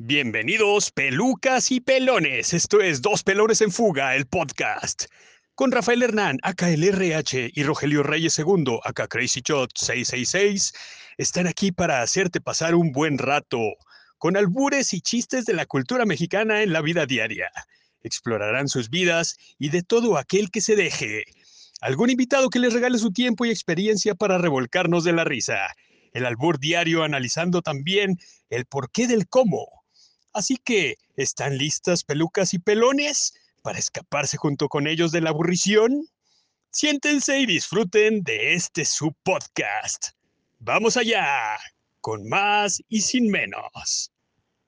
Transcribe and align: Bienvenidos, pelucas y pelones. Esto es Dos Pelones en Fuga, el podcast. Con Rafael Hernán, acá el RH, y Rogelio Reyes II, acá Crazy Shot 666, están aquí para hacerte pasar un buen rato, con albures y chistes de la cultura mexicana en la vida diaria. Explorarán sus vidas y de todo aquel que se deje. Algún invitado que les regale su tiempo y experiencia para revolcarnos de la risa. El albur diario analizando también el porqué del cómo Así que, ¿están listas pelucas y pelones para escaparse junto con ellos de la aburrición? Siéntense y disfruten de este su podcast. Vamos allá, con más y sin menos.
Bienvenidos, 0.00 0.92
pelucas 0.92 1.72
y 1.72 1.80
pelones. 1.80 2.54
Esto 2.54 2.80
es 2.80 3.02
Dos 3.02 3.24
Pelones 3.24 3.60
en 3.62 3.72
Fuga, 3.72 4.14
el 4.14 4.26
podcast. 4.26 5.06
Con 5.56 5.72
Rafael 5.72 6.04
Hernán, 6.04 6.38
acá 6.44 6.70
el 6.70 6.84
RH, 6.84 7.50
y 7.52 7.64
Rogelio 7.64 8.04
Reyes 8.04 8.38
II, 8.38 8.78
acá 8.84 9.08
Crazy 9.08 9.40
Shot 9.44 9.72
666, 9.74 10.72
están 11.16 11.48
aquí 11.48 11.72
para 11.72 12.00
hacerte 12.00 12.40
pasar 12.40 12.76
un 12.76 12.92
buen 12.92 13.18
rato, 13.18 13.58
con 14.18 14.36
albures 14.36 14.94
y 14.94 15.00
chistes 15.00 15.46
de 15.46 15.54
la 15.54 15.66
cultura 15.66 16.04
mexicana 16.04 16.62
en 16.62 16.72
la 16.72 16.80
vida 16.80 17.04
diaria. 17.04 17.50
Explorarán 18.02 18.68
sus 18.68 18.90
vidas 18.90 19.36
y 19.58 19.70
de 19.70 19.82
todo 19.82 20.16
aquel 20.16 20.52
que 20.52 20.60
se 20.60 20.76
deje. 20.76 21.24
Algún 21.80 22.10
invitado 22.10 22.50
que 22.50 22.60
les 22.60 22.72
regale 22.72 22.98
su 22.98 23.12
tiempo 23.12 23.46
y 23.46 23.50
experiencia 23.50 24.14
para 24.14 24.38
revolcarnos 24.38 25.02
de 25.02 25.12
la 25.12 25.24
risa. 25.24 25.58
El 26.12 26.24
albur 26.24 26.60
diario 26.60 27.02
analizando 27.02 27.62
también 27.62 28.16
el 28.48 28.64
porqué 28.64 29.08
del 29.08 29.28
cómo 29.28 29.77
Así 30.38 30.56
que, 30.56 30.98
¿están 31.16 31.58
listas 31.58 32.04
pelucas 32.04 32.54
y 32.54 32.60
pelones 32.60 33.34
para 33.60 33.80
escaparse 33.80 34.36
junto 34.36 34.68
con 34.68 34.86
ellos 34.86 35.10
de 35.10 35.20
la 35.20 35.30
aburrición? 35.30 36.06
Siéntense 36.70 37.40
y 37.40 37.46
disfruten 37.46 38.22
de 38.22 38.54
este 38.54 38.84
su 38.84 39.12
podcast. 39.24 40.10
Vamos 40.60 40.96
allá, 40.96 41.58
con 42.00 42.28
más 42.28 42.80
y 42.88 43.00
sin 43.00 43.28
menos. 43.32 44.12